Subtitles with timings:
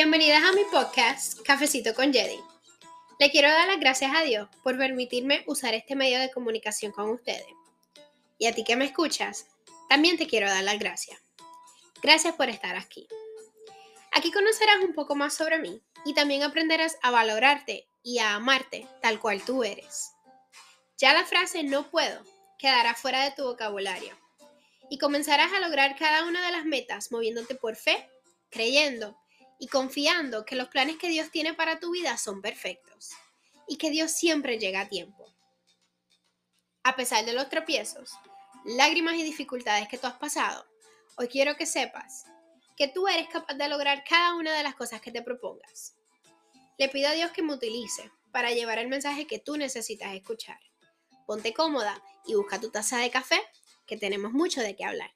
[0.00, 2.38] Bienvenidas a mi podcast Cafecito con Jedi.
[3.18, 7.10] Le quiero dar las gracias a Dios por permitirme usar este medio de comunicación con
[7.10, 7.48] ustedes.
[8.38, 9.48] Y a ti que me escuchas,
[9.88, 11.18] también te quiero dar las gracias.
[12.00, 13.08] Gracias por estar aquí.
[14.12, 18.86] Aquí conocerás un poco más sobre mí y también aprenderás a valorarte y a amarte
[19.02, 20.12] tal cual tú eres.
[20.96, 22.22] Ya la frase no puedo
[22.56, 24.16] quedará fuera de tu vocabulario
[24.90, 28.08] y comenzarás a lograr cada una de las metas moviéndote por fe,
[28.48, 29.18] creyendo
[29.58, 33.10] y confiando que los planes que Dios tiene para tu vida son perfectos
[33.66, 35.26] y que Dios siempre llega a tiempo.
[36.84, 38.12] A pesar de los tropiezos,
[38.64, 40.66] lágrimas y dificultades que tú has pasado,
[41.16, 42.24] hoy quiero que sepas
[42.76, 45.96] que tú eres capaz de lograr cada una de las cosas que te propongas.
[46.78, 50.60] Le pido a Dios que me utilice para llevar el mensaje que tú necesitas escuchar.
[51.26, 53.40] Ponte cómoda y busca tu taza de café,
[53.84, 55.10] que tenemos mucho de qué hablar.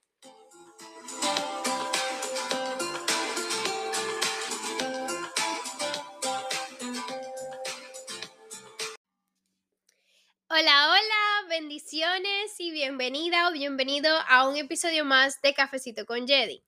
[10.55, 16.63] Hola, hola, bendiciones y bienvenida o bienvenido a un episodio más de Cafecito con Jedi.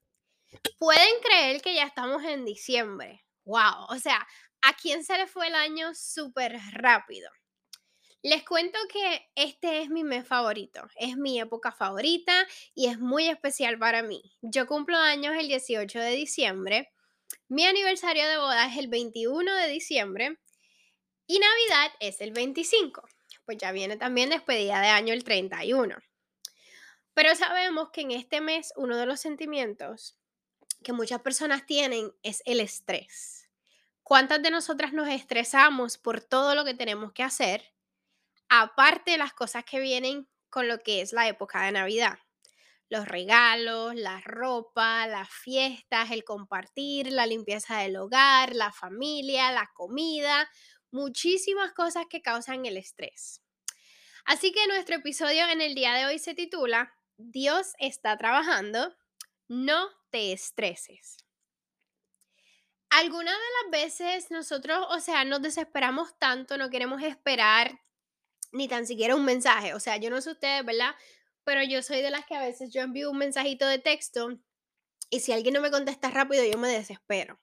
[0.79, 3.27] Pueden creer que ya estamos en diciembre.
[3.45, 3.85] ¡Wow!
[3.91, 4.27] O sea,
[4.63, 7.29] ¿a quién se le fue el año súper rápido?
[8.23, 13.27] Les cuento que este es mi mes favorito, es mi época favorita y es muy
[13.27, 14.23] especial para mí.
[14.41, 16.91] Yo cumplo años el 18 de diciembre,
[17.49, 20.39] mi aniversario de boda es el 21 de diciembre
[21.27, 23.07] y Navidad es el 25
[23.45, 25.97] pues ya viene también despedida de año el 31.
[27.15, 30.19] Pero sabemos que en este mes uno de los sentimientos
[30.83, 33.49] que muchas personas tienen es el estrés.
[34.03, 37.73] ¿Cuántas de nosotras nos estresamos por todo lo que tenemos que hacer?
[38.49, 42.19] Aparte de las cosas que vienen con lo que es la época de Navidad.
[42.91, 49.71] Los regalos, la ropa, las fiestas, el compartir, la limpieza del hogar, la familia, la
[49.75, 50.49] comida,
[50.95, 53.43] muchísimas cosas que causan el estrés.
[54.25, 58.95] Así que nuestro episodio en el día de hoy se titula Dios está trabajando,
[59.49, 61.19] no te estreses.
[62.91, 67.81] Algunas de las veces nosotros, o sea, nos desesperamos tanto, no queremos esperar
[68.53, 69.75] ni tan siquiera un mensaje.
[69.75, 70.95] O sea, yo no sé ustedes, ¿verdad?
[71.43, 74.39] Pero yo soy de las que a veces yo envío un mensajito de texto
[75.11, 77.41] y si alguien no me contesta rápido, yo me desespero.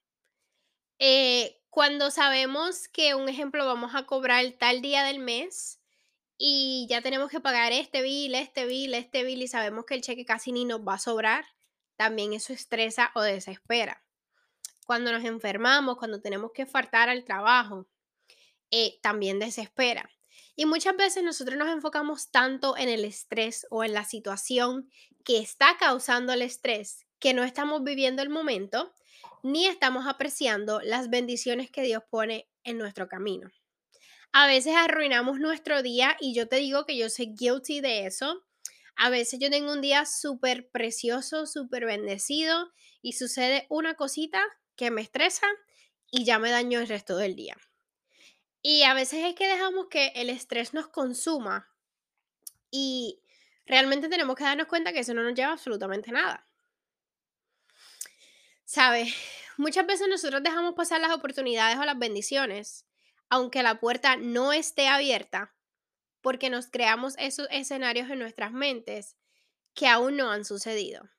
[0.99, 5.79] Eh, cuando sabemos que, un ejemplo, vamos a cobrar tal día del mes
[6.37, 10.01] y ya tenemos que pagar este bill, este bill, este bill y sabemos que el
[10.01, 11.45] cheque casi ni nos va a sobrar,
[11.95, 14.03] también eso estresa o desespera.
[14.85, 17.87] Cuando nos enfermamos, cuando tenemos que faltar al trabajo,
[18.69, 20.09] eh, también desespera.
[20.57, 24.89] Y muchas veces nosotros nos enfocamos tanto en el estrés o en la situación
[25.23, 28.93] que está causando el estrés que no estamos viviendo el momento
[29.43, 33.49] ni estamos apreciando las bendiciones que Dios pone en nuestro camino.
[34.33, 38.45] A veces arruinamos nuestro día y yo te digo que yo soy guilty de eso.
[38.95, 42.71] A veces yo tengo un día súper precioso, súper bendecido
[43.01, 44.41] y sucede una cosita
[44.75, 45.47] que me estresa
[46.09, 47.57] y ya me daño el resto del día.
[48.61, 51.67] Y a veces es que dejamos que el estrés nos consuma
[52.69, 53.21] y
[53.65, 56.47] realmente tenemos que darnos cuenta que eso no nos lleva absolutamente nada.
[58.71, 59.13] ¿Sabes?
[59.57, 62.85] Muchas veces nosotros dejamos pasar las oportunidades o las bendiciones,
[63.27, 65.53] aunque la puerta no esté abierta,
[66.21, 69.17] porque nos creamos esos escenarios en nuestras mentes
[69.73, 71.09] que aún no han sucedido.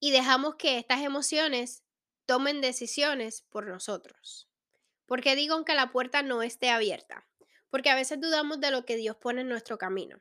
[0.00, 1.84] Y dejamos que estas emociones
[2.26, 4.48] tomen decisiones por nosotros.
[5.06, 7.24] Porque digo aunque la puerta no esté abierta?
[7.70, 10.20] Porque a veces dudamos de lo que Dios pone en nuestro camino.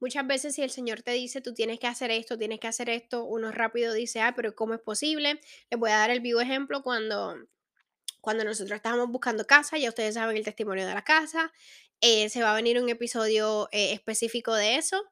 [0.00, 2.88] Muchas veces si el Señor te dice, tú tienes que hacer esto, tienes que hacer
[2.88, 5.40] esto, uno rápido dice, ah, pero ¿cómo es posible?
[5.70, 7.36] Les voy a dar el vivo ejemplo cuando,
[8.22, 11.52] cuando nosotros estábamos buscando casa, ya ustedes saben el testimonio de la casa,
[12.00, 15.02] eh, se va a venir un episodio eh, específico de eso,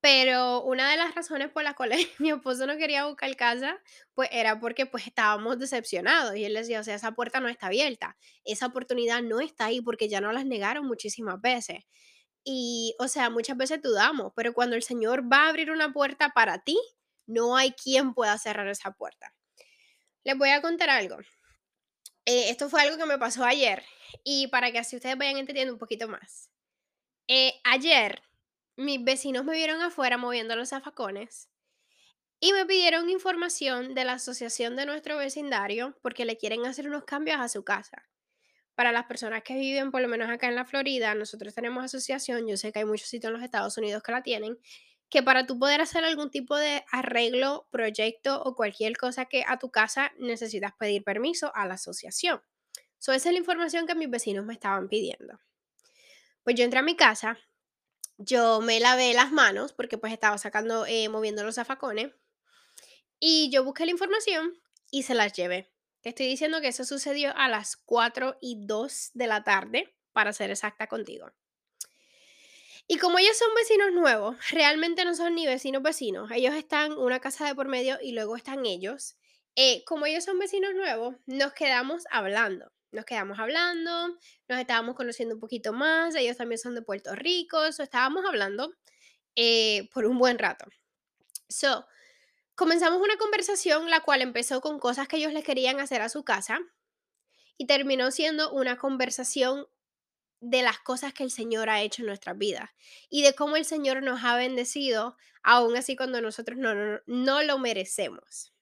[0.00, 3.78] pero una de las razones por las cuales mi esposo no quería buscar casa,
[4.14, 7.66] pues era porque pues estábamos decepcionados y él decía, o sea, esa puerta no está
[7.66, 11.84] abierta, esa oportunidad no está ahí porque ya no las negaron muchísimas veces.
[12.44, 16.30] Y, o sea, muchas veces dudamos, pero cuando el Señor va a abrir una puerta
[16.30, 16.78] para ti,
[17.26, 19.34] no hay quien pueda cerrar esa puerta.
[20.24, 21.18] Les voy a contar algo.
[22.26, 23.82] Eh, esto fue algo que me pasó ayer
[24.24, 26.50] y para que así ustedes vayan entendiendo un poquito más.
[27.28, 28.22] Eh, ayer
[28.76, 31.48] mis vecinos me vieron afuera moviendo los zafacones
[32.40, 37.04] y me pidieron información de la asociación de nuestro vecindario porque le quieren hacer unos
[37.04, 38.09] cambios a su casa
[38.80, 42.48] para las personas que viven, por lo menos acá en la Florida, nosotros tenemos asociación,
[42.48, 44.58] yo sé que hay muchos sitios en los Estados Unidos que la tienen,
[45.10, 49.58] que para tú poder hacer algún tipo de arreglo, proyecto o cualquier cosa que a
[49.58, 52.40] tu casa necesitas pedir permiso a la asociación.
[52.98, 55.38] So, esa es la información que mis vecinos me estaban pidiendo.
[56.42, 57.36] Pues yo entré a mi casa,
[58.16, 62.12] yo me lavé las manos porque pues estaba sacando, eh, moviendo los zafacones
[63.18, 64.58] y yo busqué la información
[64.90, 65.70] y se las llevé.
[66.02, 70.32] Te estoy diciendo que eso sucedió a las 4 y 2 de la tarde, para
[70.32, 71.30] ser exacta contigo.
[72.86, 76.30] Y como ellos son vecinos nuevos, realmente no son ni vecinos vecinos.
[76.32, 79.16] Ellos están una casa de por medio y luego están ellos.
[79.54, 82.72] Eh, como ellos son vecinos nuevos, nos quedamos hablando.
[82.92, 84.18] Nos quedamos hablando,
[84.48, 86.16] nos estábamos conociendo un poquito más.
[86.16, 88.74] Ellos también son de Puerto Rico, so estábamos hablando
[89.36, 90.64] eh, por un buen rato.
[91.48, 91.86] So,
[92.54, 96.24] comenzamos una conversación la cual empezó con cosas que ellos les querían hacer a su
[96.24, 96.60] casa
[97.56, 99.66] y terminó siendo una conversación
[100.40, 102.70] de las cosas que el Señor ha hecho en nuestras vidas
[103.10, 106.74] y de cómo el Señor nos ha bendecido, aún así cuando nosotros no,
[107.06, 108.52] no, lo merecemos.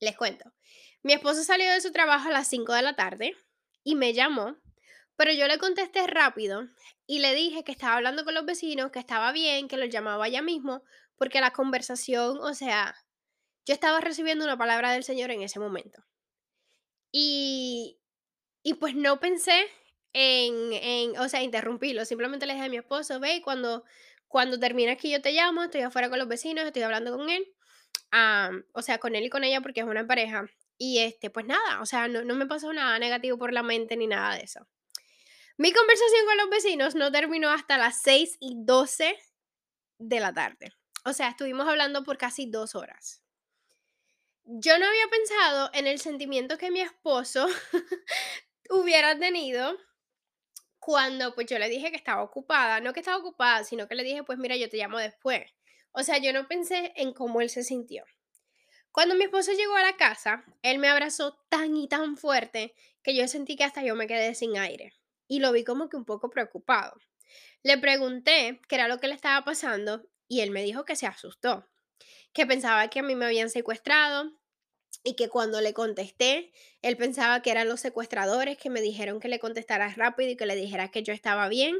[0.00, 0.52] Les cuento,
[1.02, 3.36] mi esposo salió de su trabajo a las 5 de la tarde
[3.84, 4.56] y me llamó,
[5.16, 6.68] pero yo le contesté rápido
[7.06, 10.28] y le dije que estaba hablando con los vecinos, que estaba bien, que los llamaba
[10.28, 10.82] ya mismo,
[11.20, 12.96] porque la conversación, o sea,
[13.66, 16.02] yo estaba recibiendo una palabra del Señor en ese momento.
[17.12, 18.00] Y,
[18.62, 19.66] y pues no pensé
[20.14, 22.06] en, en, o sea, interrumpirlo.
[22.06, 23.84] Simplemente le dije a mi esposo, ve, cuando,
[24.28, 27.46] cuando termine aquí yo te llamo, estoy afuera con los vecinos, estoy hablando con él.
[28.72, 30.46] o sea, con él y con ella porque es una pareja.
[30.78, 33.94] Y este, pues nada, o sea, no, no me pasó nada negativo por la mente
[33.94, 34.66] ni nada de eso.
[35.58, 39.18] Mi conversación con los vecinos no terminó hasta las 6 y 12
[39.98, 40.79] de la tarde.
[41.04, 43.22] O sea, estuvimos hablando por casi dos horas.
[44.44, 47.46] Yo no había pensado en el sentimiento que mi esposo
[48.70, 49.76] hubiera tenido
[50.78, 54.02] cuando pues yo le dije que estaba ocupada, no que estaba ocupada, sino que le
[54.02, 55.42] dije, pues mira, yo te llamo después.
[55.92, 58.04] O sea, yo no pensé en cómo él se sintió.
[58.92, 63.14] Cuando mi esposo llegó a la casa, él me abrazó tan y tan fuerte que
[63.14, 64.94] yo sentí que hasta yo me quedé sin aire
[65.28, 66.94] y lo vi como que un poco preocupado.
[67.62, 71.08] Le pregunté qué era lo que le estaba pasando y él me dijo que se
[71.08, 71.68] asustó,
[72.32, 74.30] que pensaba que a mí me habían secuestrado,
[75.02, 79.28] y que cuando le contesté, él pensaba que eran los secuestradores que me dijeron que
[79.28, 81.76] le contestara rápido y que le dijera que yo estaba bien.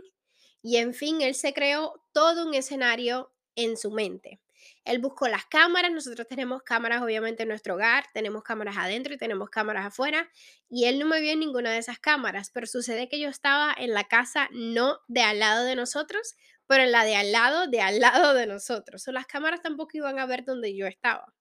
[0.62, 4.40] Y en fin, él se creó todo un escenario en su mente.
[4.84, 9.18] Él buscó las cámaras, nosotros tenemos cámaras obviamente en nuestro hogar, tenemos cámaras adentro y
[9.18, 10.30] tenemos cámaras afuera,
[10.68, 13.74] y él no me vio en ninguna de esas cámaras, pero sucede que yo estaba
[13.76, 16.34] en la casa no de al lado de nosotros,
[16.70, 19.08] pero en la de al lado de al lado de nosotros.
[19.08, 21.34] O las cámaras tampoco iban a ver donde yo estaba.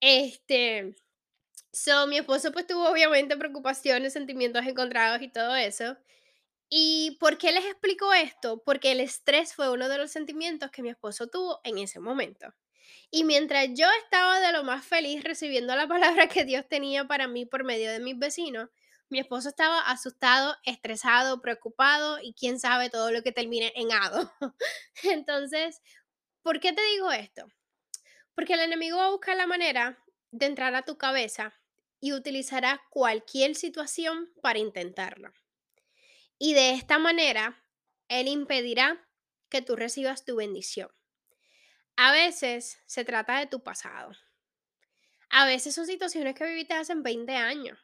[0.00, 0.96] Este,
[1.72, 5.96] so, mi esposo pues tuvo obviamente preocupaciones, sentimientos encontrados y todo eso.
[6.68, 8.60] ¿Y por qué les explico esto?
[8.64, 12.52] Porque el estrés fue uno de los sentimientos que mi esposo tuvo en ese momento.
[13.12, 17.28] Y mientras yo estaba de lo más feliz recibiendo la palabra que Dios tenía para
[17.28, 18.68] mí por medio de mis vecinos,
[19.08, 24.32] mi esposo estaba asustado, estresado, preocupado y quién sabe todo lo que termine en ado.
[25.02, 25.80] Entonces,
[26.42, 27.46] ¿por qué te digo esto?
[28.34, 31.54] Porque el enemigo va a buscar la manera de entrar a tu cabeza
[32.00, 35.32] y utilizará cualquier situación para intentarlo.
[36.38, 37.62] Y de esta manera,
[38.08, 39.08] él impedirá
[39.48, 40.90] que tú recibas tu bendición.
[41.96, 44.12] A veces se trata de tu pasado.
[45.30, 47.78] A veces son situaciones que viviste hace 20 años.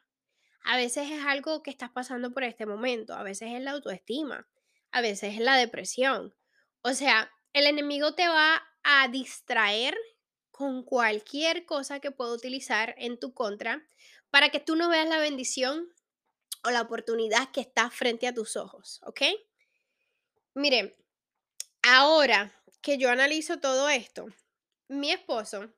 [0.63, 3.13] A veces es algo que estás pasando por este momento.
[3.13, 4.47] A veces es la autoestima.
[4.91, 6.35] A veces es la depresión.
[6.81, 9.97] O sea, el enemigo te va a distraer
[10.51, 13.87] con cualquier cosa que pueda utilizar en tu contra
[14.29, 15.91] para que tú no veas la bendición
[16.63, 19.21] o la oportunidad que está frente a tus ojos, ¿ok?
[20.53, 20.95] Mire,
[21.81, 22.51] ahora
[22.81, 24.27] que yo analizo todo esto,
[24.87, 25.71] mi esposo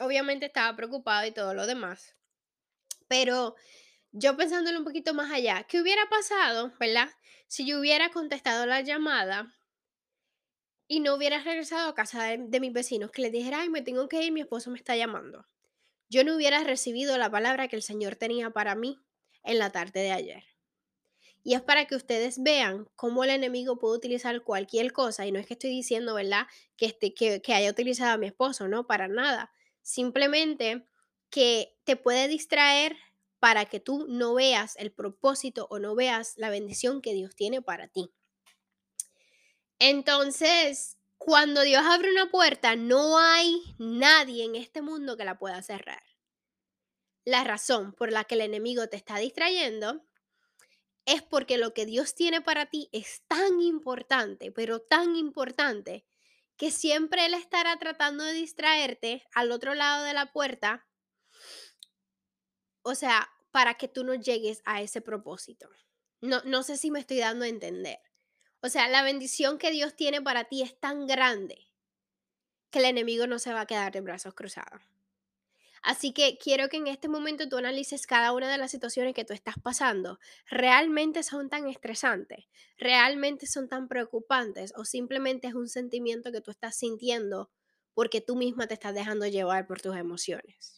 [0.00, 2.14] obviamente estaba preocupado y todo lo demás,
[3.08, 3.56] pero
[4.12, 7.10] yo pensándolo un poquito más allá, ¿qué hubiera pasado, verdad?
[7.46, 9.54] Si yo hubiera contestado la llamada
[10.86, 14.08] y no hubiera regresado a casa de, mis vecinos, que les dijera, ay, me tengo
[14.08, 15.46] que ir, mi esposo me está llamando,
[16.08, 18.98] yo no hubiera recibido la palabra que el Señor tenía para mí
[19.42, 20.44] en la tarde de ayer.
[21.44, 25.26] Y es para que ustedes vean cómo el enemigo puede utilizar cualquier cosa.
[25.26, 26.46] Y no es que estoy diciendo, ¿verdad?,
[26.76, 29.52] que, este, que, que haya utilizado a mi esposo, no, para nada.
[29.82, 30.86] Simplemente
[31.30, 32.96] que te puede distraer
[33.38, 37.62] para que tú no veas el propósito o no veas la bendición que Dios tiene
[37.62, 38.10] para ti.
[39.78, 45.62] Entonces, cuando Dios abre una puerta, no hay nadie en este mundo que la pueda
[45.62, 46.02] cerrar.
[47.24, 50.02] La razón por la que el enemigo te está distrayendo
[51.04, 56.04] es porque lo que Dios tiene para ti es tan importante, pero tan importante,
[56.56, 60.87] que siempre Él estará tratando de distraerte al otro lado de la puerta,
[62.88, 65.68] o sea, para que tú no llegues a ese propósito.
[66.20, 67.98] No, no sé si me estoy dando a entender.
[68.62, 71.68] O sea, la bendición que Dios tiene para ti es tan grande
[72.70, 74.80] que el enemigo no se va a quedar de brazos cruzados.
[75.82, 79.24] Así que quiero que en este momento tú analices cada una de las situaciones que
[79.24, 80.18] tú estás pasando.
[80.50, 82.46] ¿Realmente son tan estresantes?
[82.78, 84.72] ¿Realmente son tan preocupantes?
[84.76, 87.50] ¿O simplemente es un sentimiento que tú estás sintiendo
[87.94, 90.77] porque tú misma te estás dejando llevar por tus emociones?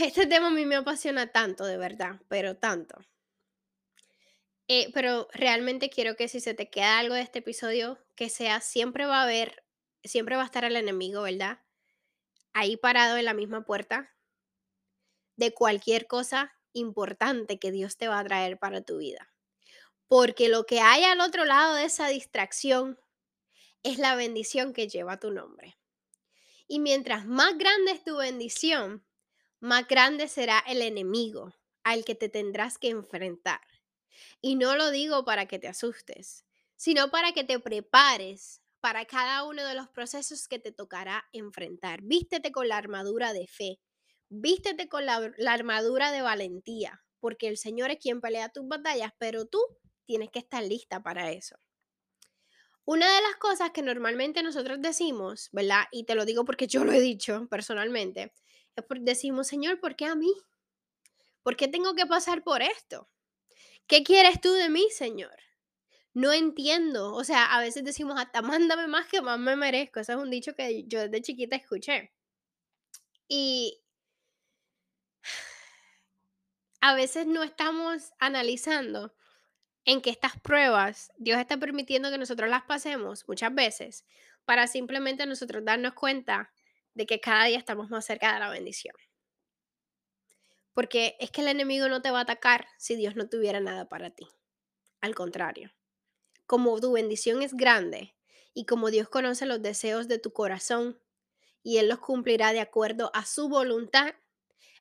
[0.00, 2.98] Este tema a mí me apasiona tanto, de verdad, pero tanto.
[4.68, 8.60] Eh, pero realmente quiero que si se te queda algo de este episodio, que sea,
[8.60, 9.64] siempre va a haber,
[10.04, 11.60] siempre va a estar el enemigo, ¿verdad?
[12.52, 14.14] Ahí parado en la misma puerta
[15.36, 19.32] de cualquier cosa importante que Dios te va a traer para tu vida.
[20.08, 22.98] Porque lo que hay al otro lado de esa distracción
[23.82, 25.76] es la bendición que lleva tu nombre.
[26.68, 29.04] Y mientras más grande es tu bendición,
[29.62, 31.54] más grande será el enemigo
[31.84, 33.60] al que te tendrás que enfrentar.
[34.40, 36.44] Y no lo digo para que te asustes,
[36.76, 42.02] sino para que te prepares para cada uno de los procesos que te tocará enfrentar.
[42.02, 43.78] Vístete con la armadura de fe,
[44.28, 49.12] vístete con la, la, armadura de valentía, porque el Señor es quien pelea tus batallas,
[49.18, 49.60] pero tú
[50.04, 51.54] tienes que estar lista para eso.
[52.84, 55.84] Una de las cosas que normalmente nosotros decimos, ¿verdad?
[55.92, 58.32] Y te lo digo porque yo lo he dicho personalmente,
[59.00, 60.32] decimos, Señor, ¿por qué a mí?
[61.42, 63.08] ¿Por qué tengo que pasar por esto?
[63.86, 65.36] ¿Qué quieres tú de mí, Señor?
[66.14, 67.14] No entiendo.
[67.14, 70.00] O sea, a veces decimos, hasta mándame más que más me merezco.
[70.00, 72.12] Ese es un dicho que yo desde chiquita escuché.
[73.28, 73.82] Y
[76.80, 79.14] a veces no estamos analizando
[79.84, 84.04] en que estas pruebas Dios está permitiendo que nosotros las pasemos muchas veces
[84.44, 86.52] para simplemente nosotros darnos cuenta
[86.94, 88.94] de que cada día estamos más cerca de la bendición.
[90.74, 93.88] Porque es que el enemigo no te va a atacar si Dios no tuviera nada
[93.88, 94.26] para ti.
[95.00, 95.72] Al contrario,
[96.46, 98.14] como tu bendición es grande
[98.54, 101.00] y como Dios conoce los deseos de tu corazón
[101.62, 104.14] y Él los cumplirá de acuerdo a su voluntad,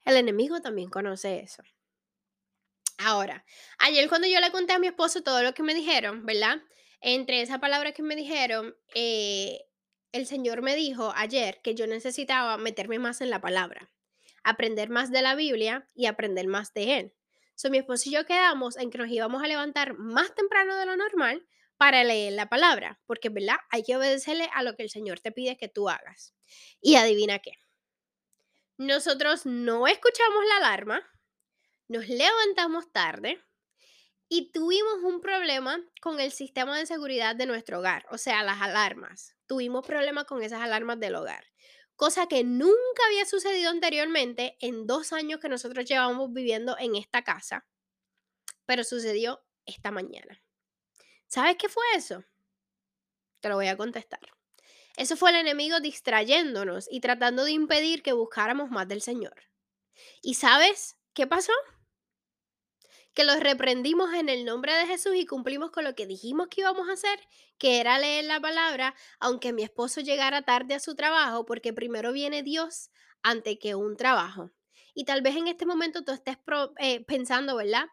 [0.06, 1.64] el enemigo también conoce eso.
[2.98, 3.46] Ahora,
[3.80, 6.62] ayer cuando yo le conté a mi esposo todo lo que me dijeron, ¿verdad?
[7.02, 9.66] Entre esa palabra que me dijeron, eh,
[10.12, 13.92] el Señor me dijo ayer que yo necesitaba meterme más en la palabra,
[14.44, 17.14] aprender más de la Biblia y aprender más de Él.
[17.56, 20.86] So, mi esposo y yo quedamos en que nos íbamos a levantar más temprano de
[20.86, 21.46] lo normal
[21.78, 23.58] para leer la palabra, porque, ¿verdad?
[23.70, 26.34] Hay que obedecerle a lo que el Señor te pide que tú hagas.
[26.80, 27.54] Y adivina qué.
[28.78, 31.08] Nosotros no escuchamos la alarma,
[31.88, 33.40] nos levantamos tarde
[34.34, 38.62] y tuvimos un problema con el sistema de seguridad de nuestro hogar, o sea, las
[38.62, 41.44] alarmas tuvimos problemas con esas alarmas del hogar.
[41.98, 47.26] Cosa que nunca había sucedido anteriormente en dos años que nosotros llevamos viviendo en esta
[47.26, 47.68] casa.
[48.66, 50.42] Pero sucedió esta mañana.
[51.28, 52.24] ¿Sabes qué fue eso?
[53.42, 54.22] Te lo voy a contestar.
[54.96, 59.36] Eso fue el enemigo distrayéndonos y tratando de impedir que buscáramos más del Señor.
[60.22, 61.52] ¿Y sabes qué pasó?
[63.14, 66.62] Que los reprendimos en el nombre de Jesús y cumplimos con lo que dijimos que
[66.62, 67.20] íbamos a hacer,
[67.58, 72.14] que era leer la palabra, aunque mi esposo llegara tarde a su trabajo, porque primero
[72.14, 72.90] viene Dios
[73.22, 74.52] ante que un trabajo.
[74.94, 76.38] Y tal vez en este momento tú estés
[76.80, 77.86] eh, pensando, ¿verdad?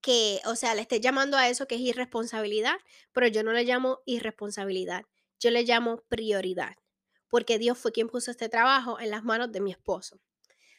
[0.00, 2.76] Que, o sea, le estés llamando a eso que es irresponsabilidad,
[3.12, 5.04] pero yo no le llamo irresponsabilidad,
[5.38, 6.76] yo le llamo prioridad,
[7.28, 10.18] porque Dios fue quien puso este trabajo en las manos de mi esposo.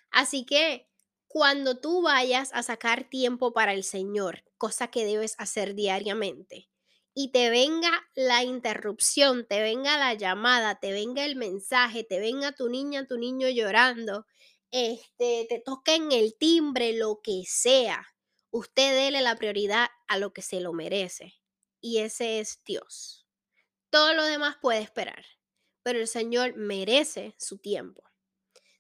[0.09, 0.90] Así que
[1.31, 6.69] cuando tú vayas a sacar tiempo para el Señor, cosa que debes hacer diariamente,
[7.13, 12.51] y te venga la interrupción, te venga la llamada, te venga el mensaje, te venga
[12.51, 14.25] tu niña, tu niño llorando,
[14.71, 18.05] este, te toquen el timbre, lo que sea,
[18.49, 21.35] usted dele la prioridad a lo que se lo merece.
[21.79, 23.25] Y ese es Dios.
[23.89, 25.25] Todo lo demás puede esperar,
[25.81, 28.10] pero el Señor merece su tiempo.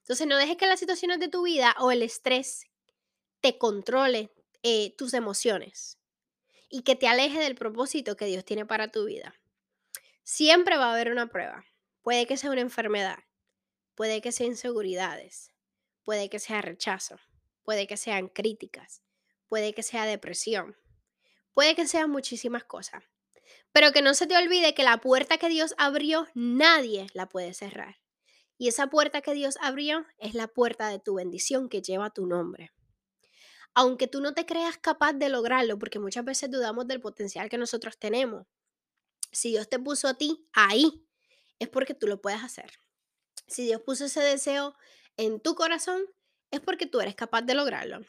[0.01, 2.67] Entonces no dejes que las situaciones de tu vida o el estrés
[3.39, 4.31] te controle
[4.63, 5.97] eh, tus emociones
[6.69, 9.39] y que te aleje del propósito que Dios tiene para tu vida.
[10.23, 11.65] Siempre va a haber una prueba.
[12.01, 13.19] Puede que sea una enfermedad,
[13.95, 15.51] puede que sea inseguridades,
[16.03, 17.19] puede que sea rechazo,
[17.63, 19.03] puede que sean críticas,
[19.47, 20.75] puede que sea depresión,
[21.53, 23.03] puede que sean muchísimas cosas.
[23.71, 27.53] Pero que no se te olvide que la puerta que Dios abrió, nadie la puede
[27.53, 28.00] cerrar.
[28.61, 32.27] Y esa puerta que Dios abrió es la puerta de tu bendición que lleva tu
[32.27, 32.71] nombre.
[33.73, 37.57] Aunque tú no te creas capaz de lograrlo, porque muchas veces dudamos del potencial que
[37.57, 38.45] nosotros tenemos,
[39.31, 41.07] Si Dios te puso a ti ahí,
[41.57, 42.71] es porque tú lo puedes hacer.
[43.47, 44.75] Si Dios puso ese deseo
[45.17, 46.03] en tu corazón,
[46.51, 48.05] es porque tú eres capaz de lograrlo.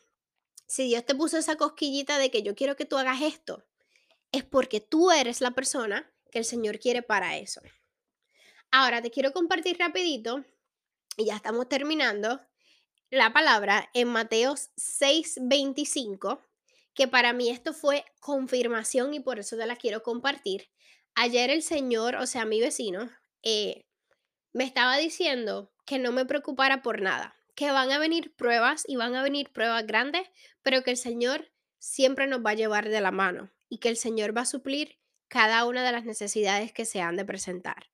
[0.66, 3.64] Si Dios te puso esa cosquillita de que yo quiero que tú hagas esto,
[4.32, 7.62] es porque tú eres la persona que el Señor quiere para eso.
[8.74, 10.46] Ahora te quiero compartir rapidito,
[11.18, 12.40] y ya estamos terminando,
[13.10, 16.40] la palabra en Mateos 6:25,
[16.94, 20.70] que para mí esto fue confirmación y por eso te la quiero compartir.
[21.14, 23.10] Ayer el Señor, o sea, mi vecino,
[23.42, 23.84] eh,
[24.54, 28.96] me estaba diciendo que no me preocupara por nada, que van a venir pruebas y
[28.96, 30.26] van a venir pruebas grandes,
[30.62, 33.98] pero que el Señor siempre nos va a llevar de la mano y que el
[33.98, 34.96] Señor va a suplir
[35.28, 37.92] cada una de las necesidades que se han de presentar.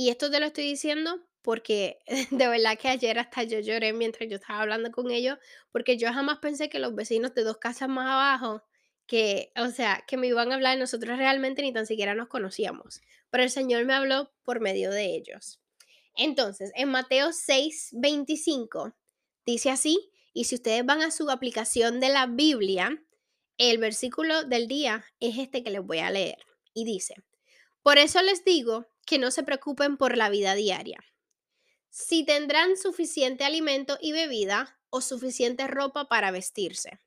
[0.00, 1.98] Y esto te lo estoy diciendo porque
[2.30, 5.36] de verdad que ayer hasta yo lloré mientras yo estaba hablando con ellos,
[5.72, 8.62] porque yo jamás pensé que los vecinos de dos casas más abajo,
[9.06, 13.02] que, o sea, que me iban a hablar, nosotros realmente ni tan siquiera nos conocíamos,
[13.28, 15.60] pero el Señor me habló por medio de ellos.
[16.16, 18.94] Entonces, en Mateo 6, 25,
[19.44, 23.04] dice así, y si ustedes van a su aplicación de la Biblia,
[23.58, 26.38] el versículo del día es este que les voy a leer
[26.72, 27.16] y dice,
[27.82, 31.04] por eso les digo que no se preocupen por la vida diaria,
[31.88, 37.00] si tendrán suficiente alimento y bebida o suficiente ropa para vestirse.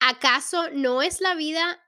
[0.00, 1.82] ¿Acaso no es la vida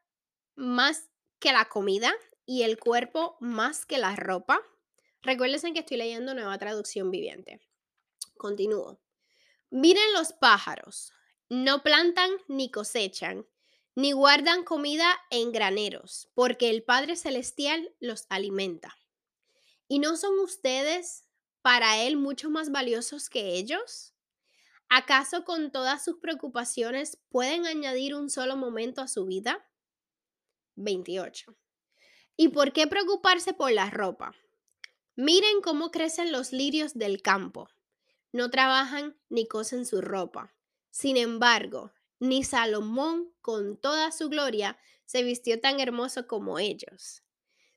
[0.57, 2.13] más que la comida
[2.47, 4.61] y el cuerpo más que la ropa?
[5.23, 7.61] Recuérdense que estoy leyendo nueva traducción viviente.
[8.37, 9.01] Continúo.
[9.71, 11.13] Miren los pájaros.
[11.51, 13.47] No plantan ni cosechan,
[13.99, 18.97] ni guardan comida en graneros, porque el Padre Celestial los alimenta.
[19.89, 21.25] ¿Y no son ustedes
[21.63, 24.15] para Él mucho más valiosos que ellos?
[24.89, 29.69] ¿Acaso con todas sus preocupaciones pueden añadir un solo momento a su vida?
[30.77, 31.57] 28.
[32.37, 34.33] ¿Y por qué preocuparse por la ropa?
[35.17, 37.69] Miren cómo crecen los lirios del campo.
[38.31, 40.55] No trabajan ni cosen su ropa.
[40.93, 47.23] Sin embargo, ni Salomón, con toda su gloria, se vistió tan hermoso como ellos.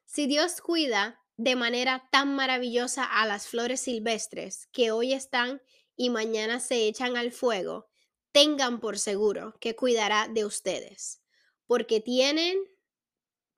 [0.05, 5.61] Si Dios cuida de manera tan maravillosa a las flores silvestres que hoy están
[5.95, 7.87] y mañana se echan al fuego,
[8.31, 11.21] tengan por seguro que cuidará de ustedes,
[11.65, 12.57] porque tienen,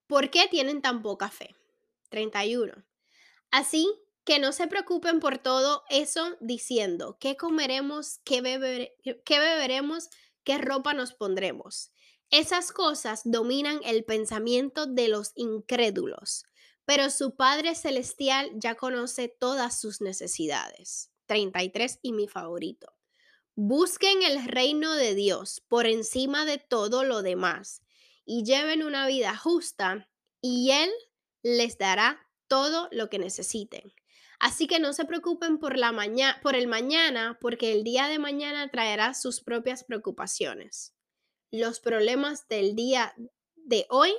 [0.08, 1.56] ¿por qué tienen tan poca fe?
[2.10, 2.86] 31.
[3.52, 3.88] Así
[4.24, 8.20] que no se preocupen por todo eso diciendo, ¿qué comeremos?
[8.24, 8.42] ¿Qué,
[9.26, 10.10] qué beberemos?
[10.44, 11.92] ¿Qué ropa nos pondremos?
[12.30, 16.46] Esas cosas dominan el pensamiento de los incrédulos,
[16.86, 21.12] pero su Padre Celestial ya conoce todas sus necesidades.
[21.28, 22.94] 33 y mi favorito.
[23.56, 27.82] Busquen el reino de Dios por encima de todo lo demás
[28.26, 30.10] y lleven una vida justa
[30.42, 30.90] y Él
[31.44, 33.94] les dará todo lo que necesiten.
[34.44, 35.94] Así que no se preocupen por, la
[36.42, 40.94] por el mañana, porque el día de mañana traerá sus propias preocupaciones.
[41.50, 43.16] Los problemas del día
[43.56, 44.12] de hoy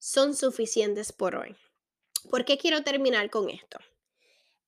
[0.00, 1.54] son suficientes por hoy.
[2.30, 3.78] ¿Por qué quiero terminar con esto?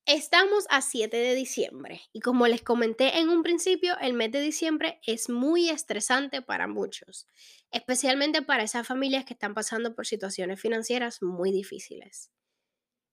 [0.05, 4.41] Estamos a 7 de diciembre y como les comenté en un principio, el mes de
[4.41, 7.27] diciembre es muy estresante para muchos,
[7.73, 12.31] especialmente para esas familias que están pasando por situaciones financieras muy difíciles.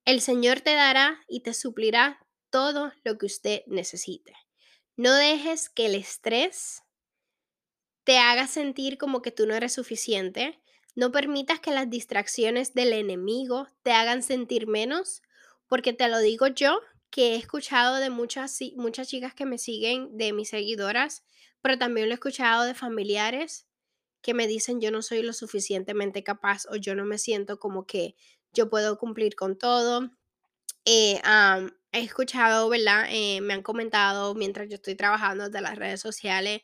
[0.06, 4.34] El Señor te dará y te suplirá todo lo que usted necesite.
[4.98, 6.84] No dejes que el estrés
[8.04, 10.62] te haga sentir como que tú no eres suficiente.
[10.94, 15.22] No permitas que las distracciones del enemigo te hagan sentir menos,
[15.68, 20.18] porque te lo digo yo, que he escuchado de muchas, muchas chicas que me siguen,
[20.18, 21.24] de mis seguidoras,
[21.62, 23.68] pero también lo he escuchado de familiares
[24.22, 27.86] que me dicen yo no soy lo suficientemente capaz o yo no me siento como
[27.86, 28.16] que
[28.54, 30.12] yo puedo cumplir con todo.
[30.86, 31.20] Eh,
[31.92, 33.06] he escuchado, ¿verdad?
[33.10, 36.62] Eh, me han comentado mientras yo estoy trabajando de las redes sociales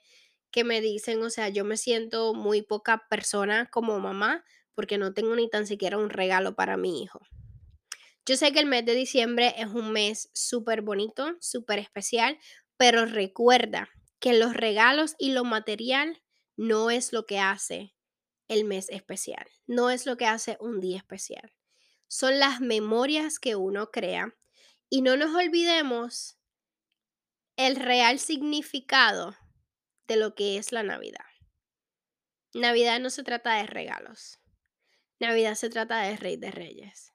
[0.51, 5.13] que me dicen, o sea, yo me siento muy poca persona como mamá porque no
[5.13, 7.19] tengo ni tan siquiera un regalo para mi hijo.
[8.25, 12.37] Yo sé que el mes de diciembre es un mes súper bonito, súper especial,
[12.77, 16.21] pero recuerda que los regalos y lo material
[16.55, 17.95] no es lo que hace
[18.47, 21.51] el mes especial, no es lo que hace un día especial
[22.09, 24.35] son las memorias que uno crea
[24.89, 26.37] y no nos olvidemos
[27.55, 29.37] el real significado
[30.07, 31.25] de lo que es la Navidad.
[32.55, 34.39] Navidad no se trata de regalos.
[35.19, 37.13] Navidad se trata de Rey de Reyes.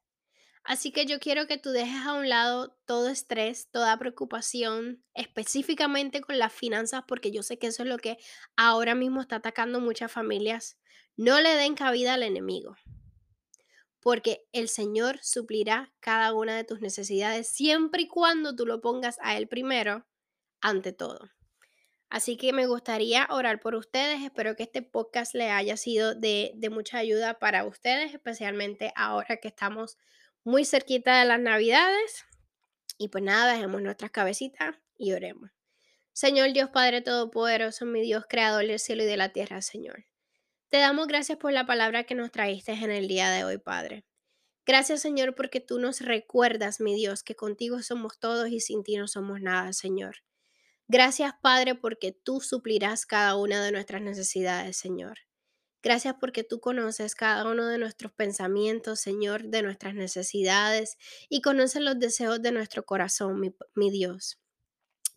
[0.62, 6.20] Así que yo quiero que tú dejes a un lado todo estrés, toda preocupación, específicamente
[6.20, 8.16] con las finanzas, porque yo sé que eso es lo que
[8.56, 10.78] ahora mismo está atacando muchas familias.
[11.16, 12.76] No le den cabida al enemigo
[14.04, 19.16] porque el Señor suplirá cada una de tus necesidades siempre y cuando tú lo pongas
[19.22, 20.06] a Él primero
[20.60, 21.30] ante todo.
[22.10, 24.22] Así que me gustaría orar por ustedes.
[24.22, 29.38] Espero que este podcast le haya sido de, de mucha ayuda para ustedes, especialmente ahora
[29.38, 29.96] que estamos
[30.44, 32.26] muy cerquita de las navidades.
[32.98, 35.50] Y pues nada, dejemos nuestras cabecitas y oremos.
[36.12, 40.04] Señor Dios Padre Todopoderoso, mi Dios Creador del cielo y de la tierra, Señor.
[40.74, 44.04] Te damos gracias por la palabra que nos traíste en el día de hoy, Padre.
[44.66, 48.96] Gracias, Señor, porque tú nos recuerdas, mi Dios, que contigo somos todos y sin ti
[48.96, 50.24] no somos nada, Señor.
[50.88, 55.18] Gracias, Padre, porque tú suplirás cada una de nuestras necesidades, Señor.
[55.80, 60.96] Gracias porque tú conoces cada uno de nuestros pensamientos, Señor, de nuestras necesidades
[61.28, 63.40] y conoces los deseos de nuestro corazón,
[63.76, 64.40] mi, Dios.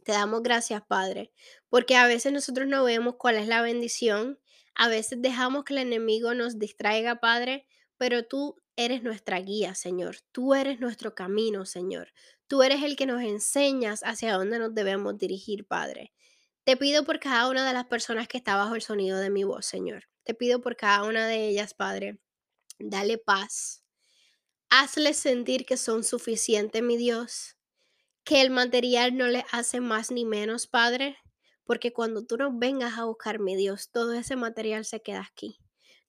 [0.06, 1.32] Te damos gracias, Padre,
[1.68, 4.38] porque a veces nosotros no vemos cuál es la bendición,
[4.78, 7.66] a veces dejamos que el enemigo nos distraiga, Padre,
[7.98, 10.18] pero tú eres nuestra guía, Señor.
[10.32, 12.14] Tú eres nuestro camino, Señor.
[12.46, 16.14] Tú eres el que nos enseñas hacia dónde nos debemos dirigir, Padre.
[16.64, 19.44] Te pido por cada una de las personas que está bajo el sonido de mi
[19.44, 20.04] voz, Señor.
[20.24, 22.20] Te pido por cada una de ellas, Padre.
[22.78, 23.84] Dale paz.
[24.70, 27.56] Hazles sentir que son suficientes, mi Dios.
[28.24, 31.18] Que el material no les hace más ni menos, Padre.
[31.68, 35.60] Porque cuando tú nos vengas a buscar, mi Dios, todo ese material se queda aquí.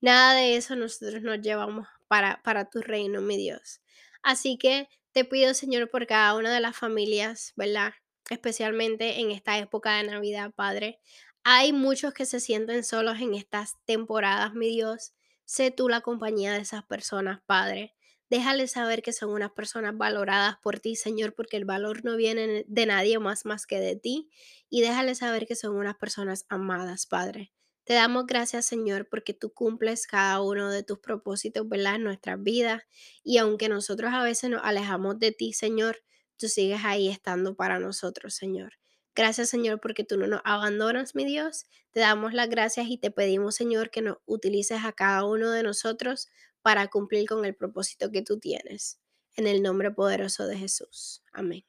[0.01, 3.83] Nada de eso nosotros nos llevamos para, para tu reino, mi Dios.
[4.23, 7.93] Así que te pido, Señor, por cada una de las familias, ¿verdad?
[8.31, 11.01] Especialmente en esta época de Navidad, Padre.
[11.43, 15.13] Hay muchos que se sienten solos en estas temporadas, mi Dios.
[15.45, 17.97] Sé tú la compañía de esas personas, Padre.
[18.31, 22.65] Déjales saber que son unas personas valoradas por ti, Señor, porque el valor no viene
[22.69, 24.31] de nadie más más que de ti.
[24.69, 27.53] Y déjales saber que son unas personas amadas, Padre.
[27.85, 31.95] Te damos gracias, Señor, porque tú cumples cada uno de tus propósitos, ¿verdad?
[31.95, 32.83] En nuestras vidas.
[33.25, 35.97] Y aunque nosotros a veces nos alejamos de ti, Señor,
[36.37, 38.75] tú sigues ahí estando para nosotros, Señor.
[39.15, 41.65] Gracias, Señor, porque tú no nos abandonas, mi Dios.
[41.93, 45.63] Te damos las gracias y te pedimos, Señor, que nos utilices a cada uno de
[45.63, 46.29] nosotros
[46.69, 49.01] para cumplir con el propósito que tú tienes.
[49.37, 51.23] En el nombre poderoso de Jesús.
[51.33, 51.65] Amén.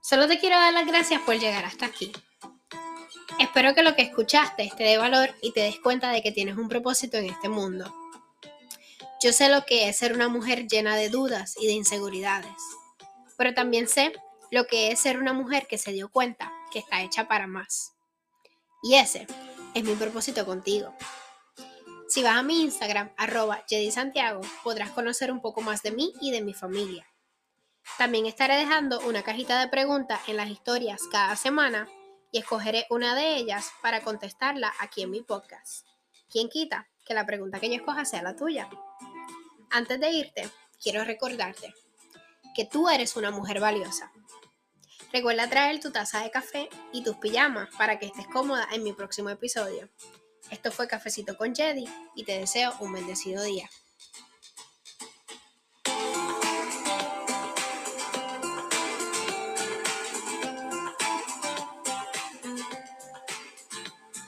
[0.00, 2.12] Solo te quiero dar las gracias por llegar hasta aquí.
[3.40, 6.56] Espero que lo que escuchaste te dé valor y te des cuenta de que tienes
[6.56, 7.92] un propósito en este mundo.
[9.20, 12.54] Yo sé lo que es ser una mujer llena de dudas y de inseguridades,
[13.36, 14.12] pero también sé
[14.50, 17.92] lo que es ser una mujer que se dio cuenta que está hecha para más.
[18.82, 19.26] Y ese
[19.74, 20.94] es mi propósito contigo.
[22.08, 26.32] Si vas a mi Instagram, arroba Santiago, podrás conocer un poco más de mí y
[26.32, 27.06] de mi familia.
[27.98, 31.88] También estaré dejando una cajita de preguntas en las historias cada semana
[32.32, 35.86] y escogeré una de ellas para contestarla aquí en mi podcast.
[36.28, 38.68] ¿Quién quita que la pregunta que yo escoja sea la tuya?
[39.70, 40.50] Antes de irte,
[40.82, 41.74] quiero recordarte
[42.54, 44.12] que tú eres una mujer valiosa.
[45.12, 48.92] Recuerda traer tu taza de café y tus pijamas para que estés cómoda en mi
[48.92, 49.88] próximo episodio.
[50.50, 53.68] Esto fue Cafecito con Jedi y te deseo un bendecido día.